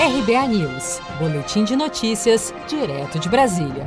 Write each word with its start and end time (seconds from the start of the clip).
RBA 0.00 0.48
News, 0.48 0.98
Boletim 1.18 1.62
de 1.62 1.76
Notícias, 1.76 2.54
direto 2.66 3.18
de 3.18 3.28
Brasília. 3.28 3.86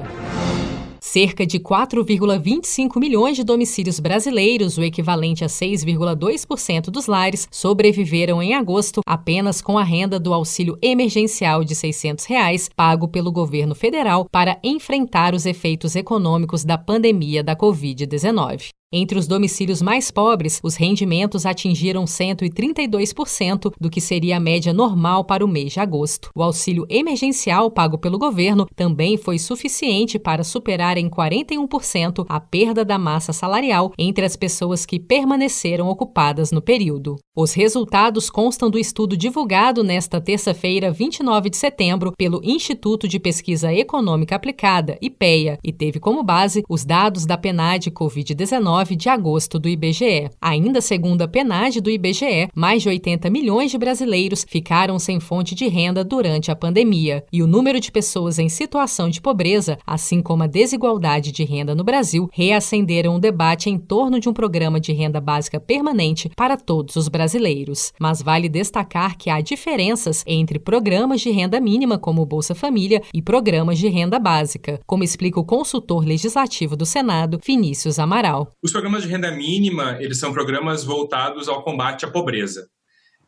Cerca 1.00 1.44
de 1.44 1.60
4,25 1.60 3.00
milhões 3.00 3.36
de 3.36 3.44
domicílios 3.44 4.00
brasileiros, 4.00 4.78
o 4.78 4.84
equivalente 4.84 5.44
a 5.44 5.48
6,2% 5.48 6.92
dos 6.92 7.08
lares, 7.08 7.48
sobreviveram 7.50 8.44
em 8.44 8.54
agosto 8.54 9.02
apenas 9.08 9.60
com 9.60 9.76
a 9.76 9.84
renda 9.84 10.20
do 10.20 10.36
auxílio 10.36 10.78
emergencial 10.84 11.64
de 11.64 11.74
600 11.74 12.26
reais, 12.26 12.70
pago 12.76 13.08
pelo 13.08 13.32
governo 13.32 13.74
federal 13.74 14.28
para 14.32 14.60
enfrentar 14.64 15.34
os 15.34 15.48
efeitos 15.48 15.96
econômicos 15.96 16.64
da 16.64 16.78
pandemia 16.78 17.44
da 17.44 17.56
Covid-19. 17.56 18.70
Entre 18.96 19.18
os 19.18 19.26
domicílios 19.26 19.82
mais 19.82 20.12
pobres, 20.12 20.60
os 20.62 20.76
rendimentos 20.76 21.48
atingiram 21.48 22.06
132% 22.06 23.74
do 23.82 23.90
que 23.90 24.00
seria 24.00 24.38
a 24.38 24.40
média 24.40 24.72
normal 24.72 25.26
para 25.26 25.44
o 25.44 25.48
mês 25.48 25.74
de 25.74 25.80
agosto. 25.80 26.30
O 26.36 26.44
auxílio 26.44 26.86
emergencial 26.88 27.72
pago 27.72 27.98
pelo 27.98 28.20
governo 28.20 28.68
também 28.76 29.18
foi 29.18 29.40
suficiente 29.40 30.20
para 30.20 30.44
superar 30.44 30.96
em 30.96 31.10
41% 31.10 32.24
a 32.30 32.40
perda 32.40 32.86
da 32.86 33.00
massa 33.00 33.34
salarial 33.34 33.92
entre 33.98 34.26
as 34.26 34.36
pessoas 34.36 34.86
que 34.86 35.00
permaneceram 35.00 35.90
ocupadas 35.90 36.52
no 36.52 36.62
período. 36.62 37.16
Os 37.36 37.54
resultados 37.54 38.30
constam 38.30 38.70
do 38.70 38.78
estudo 38.78 39.18
divulgado 39.18 39.84
nesta 39.84 40.22
terça-feira, 40.22 40.92
29 40.92 41.50
de 41.50 41.58
setembro, 41.58 42.14
pelo 42.16 42.42
Instituto 42.44 43.08
de 43.08 43.20
Pesquisa 43.20 43.74
Econômica 43.74 44.36
Aplicada, 44.36 45.00
IPEA, 45.02 45.58
e 45.64 45.74
teve 45.74 46.00
como 46.00 46.22
base 46.22 46.62
os 46.70 46.86
dados 46.86 47.26
da 47.26 47.36
PNAD 47.36 47.90
Covid-19 47.90 48.83
9 48.84 48.96
de 48.98 49.08
agosto 49.08 49.58
do 49.58 49.70
IBGE. 49.70 50.30
Ainda 50.42 50.82
segundo 50.82 51.22
a 51.22 51.28
PNAD 51.28 51.80
do 51.80 51.90
IBGE, 51.90 52.50
mais 52.54 52.82
de 52.84 52.90
80 52.90 53.30
milhões 53.30 53.72
de 53.72 53.78
brasileiros 53.78 54.46
ficaram 54.48 55.00
sem 55.00 55.22
fonte 55.22 55.56
de 55.56 55.68
renda 55.68 56.04
durante 56.04 56.52
a 56.52 56.56
pandemia. 56.56 57.24
E 57.32 57.42
o 57.42 57.48
número 57.48 57.80
de 57.80 57.92
pessoas 57.92 58.40
em 58.40 58.50
situação 58.50 59.10
de 59.10 59.22
pobreza, 59.22 59.78
assim 59.88 60.22
como 60.22 60.44
a 60.44 60.48
desigualdade 60.48 61.32
de 61.32 61.46
renda 61.46 61.74
no 61.74 61.84
Brasil, 61.84 62.30
reacenderam 62.34 63.16
o 63.16 63.20
debate 63.20 63.70
em 63.70 63.78
torno 63.78 64.20
de 64.20 64.28
um 64.28 64.34
programa 64.34 64.82
de 64.82 64.92
renda 64.92 65.22
básica 65.22 65.62
permanente 65.62 66.30
para 66.36 66.58
todos 66.58 66.98
os 66.98 67.08
brasileiros. 67.08 67.94
Mas 67.98 68.22
vale 68.22 68.50
destacar 68.50 69.18
que 69.18 69.30
há 69.30 69.40
diferenças 69.40 70.26
entre 70.28 70.60
programas 70.60 71.22
de 71.22 71.32
renda 71.32 71.60
mínima, 71.62 71.98
como 71.98 72.22
o 72.22 72.26
Bolsa 72.26 72.54
Família, 72.54 73.02
e 73.14 73.22
programas 73.22 73.80
de 73.80 73.88
renda 73.88 74.20
básica, 74.20 74.82
como 74.86 75.06
explica 75.06 75.40
o 75.40 75.46
consultor 75.46 76.04
legislativo 76.04 76.76
do 76.76 76.86
Senado, 76.86 77.40
Vinícius 77.46 77.98
Amaral. 77.98 78.52
Os 78.62 78.73
programas 78.74 79.04
de 79.04 79.10
renda 79.10 79.32
mínima, 79.32 79.98
eles 80.02 80.20
são 80.20 80.34
programas 80.34 80.84
voltados 80.84 81.48
ao 81.48 81.64
combate 81.64 82.06
à 82.06 82.12
pobreza. 82.12 82.68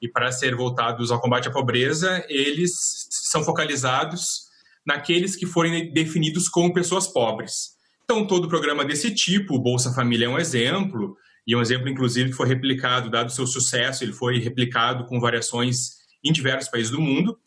E 0.02 0.10
para 0.10 0.32
ser 0.32 0.56
voltados 0.56 1.12
ao 1.12 1.22
combate 1.22 1.48
à 1.48 1.52
pobreza, 1.52 2.26
eles 2.28 2.74
são 3.10 3.44
focalizados 3.44 4.46
naqueles 4.86 5.36
que 5.36 5.46
forem 5.46 5.92
definidos 5.94 6.50
como 6.50 6.74
pessoas 6.74 7.08
pobres. 7.08 7.76
Então, 8.04 8.28
todo 8.28 8.48
programa 8.48 8.86
desse 8.86 9.14
tipo, 9.14 9.56
o 9.56 9.60
Bolsa 9.60 9.94
Família 9.94 10.26
é 10.26 10.30
um 10.30 10.38
exemplo, 10.38 11.18
e 11.48 11.56
um 11.56 11.62
exemplo, 11.62 11.90
inclusive, 11.90 12.30
que 12.30 12.36
foi 12.36 12.48
replicado, 12.48 13.10
dado 13.10 13.30
o 13.30 13.32
seu 13.32 13.48
sucesso, 13.48 14.04
ele 14.04 14.14
foi 14.14 14.38
replicado 14.40 15.06
com 15.06 15.20
variações 15.20 15.96
em 16.24 16.32
diversos 16.32 16.70
países 16.70 16.92
do 16.92 17.02
mundo. 17.02 17.40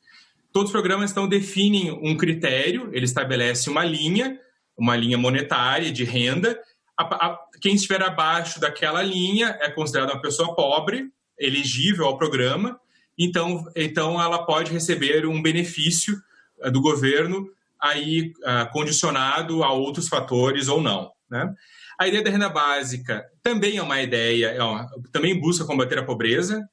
Todos 0.53 0.71
os 0.71 0.73
programas, 0.73 1.11
então, 1.11 1.29
definem 1.29 1.93
um 1.93 2.17
critério, 2.17 2.91
ele 2.93 3.05
estabelece 3.05 3.69
uma 3.69 3.85
linha, 3.85 4.39
uma 4.77 4.97
linha 4.97 5.19
monetária 5.19 5.93
de 5.93 6.05
renda, 6.05 6.59
a, 6.97 7.39
quem 7.61 7.75
estiver 7.75 8.03
abaixo 8.03 8.61
daquela 8.61 9.03
linha 9.03 9.59
é 9.61 9.70
considerada 9.70 10.12
uma 10.12 10.23
pessoa 10.23 10.55
pobre, 10.55 11.11
elegível 11.39 12.06
ao 12.06 12.19
programa, 12.19 12.78
então, 13.19 13.64
então 13.75 14.23
ela 14.23 14.45
pode 14.45 14.73
receber 14.73 15.27
um 15.27 15.42
benefício 15.42 16.17
uh, 16.64 16.70
do 16.70 16.81
governo 16.81 17.48
aí 17.81 18.33
uh, 18.39 18.70
condicionado 18.73 19.62
a 19.64 19.73
outros 19.73 20.09
fatores 20.09 20.69
ou 20.69 20.81
não. 20.81 21.11
Né? 21.29 21.53
A 21.98 22.06
ideia 22.06 22.23
da 22.23 22.31
renda 22.31 22.48
básica 22.48 23.24
também 23.42 23.77
é 23.77 23.83
uma 23.83 24.01
ideia, 24.01 24.48
é 24.48 24.63
uma, 24.63 24.89
também 25.13 25.39
busca 25.39 25.64
combater 25.64 25.98
a 25.98 26.05
pobreza, 26.05 26.64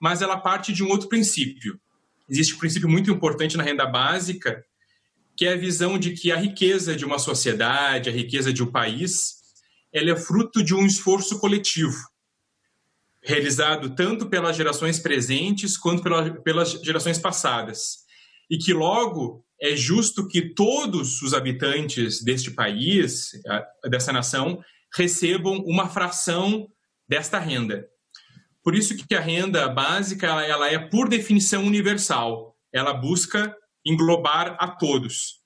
mas 0.00 0.20
ela 0.20 0.36
parte 0.36 0.72
de 0.72 0.82
um 0.82 0.90
outro 0.90 1.08
princípio. 1.08 1.80
Existe 2.28 2.54
um 2.54 2.58
princípio 2.58 2.88
muito 2.88 3.10
importante 3.10 3.56
na 3.56 3.62
renda 3.62 3.86
básica, 3.86 4.62
que 5.36 5.46
é 5.46 5.54
a 5.54 5.58
visão 5.58 5.98
de 5.98 6.10
que 6.10 6.30
a 6.30 6.36
riqueza 6.36 6.94
de 6.94 7.04
uma 7.04 7.18
sociedade, 7.18 8.08
a 8.08 8.12
riqueza 8.12 8.52
de 8.52 8.62
um 8.62 8.70
país, 8.70 9.43
ela 9.94 10.10
é 10.10 10.16
fruto 10.16 10.62
de 10.62 10.74
um 10.74 10.84
esforço 10.84 11.38
coletivo, 11.38 11.96
realizado 13.22 13.94
tanto 13.94 14.28
pelas 14.28 14.56
gerações 14.56 14.98
presentes 14.98 15.78
quanto 15.78 16.02
pela, 16.02 16.42
pelas 16.42 16.72
gerações 16.82 17.18
passadas. 17.18 17.98
E 18.50 18.58
que 18.58 18.72
logo 18.72 19.46
é 19.60 19.76
justo 19.76 20.26
que 20.26 20.52
todos 20.52 21.22
os 21.22 21.32
habitantes 21.32 22.22
deste 22.22 22.50
país, 22.50 23.30
dessa 23.88 24.12
nação, 24.12 24.60
recebam 24.94 25.62
uma 25.64 25.88
fração 25.88 26.68
desta 27.08 27.38
renda. 27.38 27.86
Por 28.62 28.74
isso 28.74 28.96
que 28.96 29.14
a 29.14 29.20
renda 29.20 29.68
básica 29.68 30.26
ela 30.42 30.68
é 30.68 30.78
por 30.78 31.08
definição 31.08 31.64
universal. 31.64 32.56
Ela 32.72 32.92
busca 32.92 33.54
englobar 33.84 34.56
a 34.58 34.68
todos. 34.68 35.40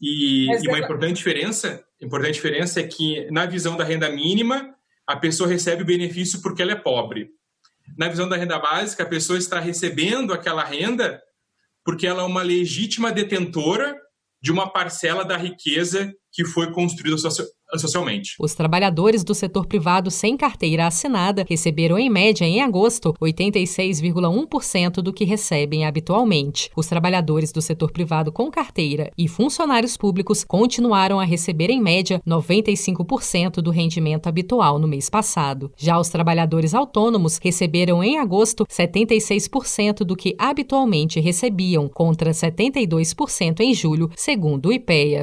E, 0.00 0.46
e 0.50 0.68
uma 0.68 0.78
importante 0.78 1.16
diferença, 1.16 1.85
importante 2.00 2.34
diferença 2.34 2.80
é 2.80 2.86
que 2.86 3.30
na 3.30 3.46
visão 3.46 3.76
da 3.76 3.84
renda 3.84 4.08
mínima, 4.10 4.74
a 5.06 5.16
pessoa 5.16 5.48
recebe 5.48 5.82
o 5.82 5.86
benefício 5.86 6.42
porque 6.42 6.62
ela 6.62 6.72
é 6.72 6.76
pobre. 6.76 7.30
Na 7.96 8.08
visão 8.08 8.28
da 8.28 8.36
renda 8.36 8.58
básica, 8.58 9.04
a 9.04 9.08
pessoa 9.08 9.38
está 9.38 9.60
recebendo 9.60 10.32
aquela 10.32 10.64
renda 10.64 11.22
porque 11.84 12.06
ela 12.06 12.22
é 12.22 12.26
uma 12.26 12.42
legítima 12.42 13.12
detentora 13.12 13.96
de 14.42 14.50
uma 14.50 14.68
parcela 14.68 15.24
da 15.24 15.36
riqueza 15.36 16.12
que 16.36 16.44
foi 16.44 16.70
construída 16.70 17.16
socialmente. 17.78 18.36
Os 18.38 18.54
trabalhadores 18.54 19.24
do 19.24 19.34
setor 19.34 19.66
privado 19.66 20.10
sem 20.10 20.36
carteira 20.36 20.86
assinada 20.86 21.46
receberam, 21.48 21.98
em 21.98 22.10
média, 22.10 22.44
em 22.44 22.60
agosto, 22.60 23.14
86,1% 23.18 24.96
do 24.96 25.14
que 25.14 25.24
recebem 25.24 25.86
habitualmente. 25.86 26.70
Os 26.76 26.86
trabalhadores 26.86 27.50
do 27.52 27.62
setor 27.62 27.90
privado 27.90 28.30
com 28.30 28.50
carteira 28.50 29.10
e 29.16 29.26
funcionários 29.26 29.96
públicos 29.96 30.44
continuaram 30.44 31.18
a 31.18 31.24
receber, 31.24 31.70
em 31.70 31.80
média, 31.80 32.20
95% 32.26 33.62
do 33.62 33.70
rendimento 33.70 34.26
habitual 34.26 34.78
no 34.78 34.86
mês 34.86 35.08
passado. 35.08 35.72
Já 35.74 35.98
os 35.98 36.10
trabalhadores 36.10 36.74
autônomos 36.74 37.38
receberam, 37.42 38.04
em 38.04 38.18
agosto, 38.18 38.66
76% 38.66 40.04
do 40.04 40.14
que 40.14 40.36
habitualmente 40.38 41.18
recebiam, 41.18 41.88
contra 41.88 42.32
72% 42.32 43.60
em 43.60 43.72
julho, 43.72 44.10
segundo 44.14 44.66
o 44.66 44.72
IPEA. 44.72 45.22